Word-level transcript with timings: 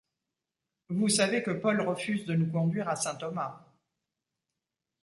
Vous 0.89 1.09
savez 1.09 1.43
que 1.43 1.51
Paul 1.51 1.79
refuse 1.81 2.25
de 2.25 2.33
nous 2.33 2.49
conduire 2.51 2.89
à 2.89 2.95
Saint-Thomas. 2.95 3.67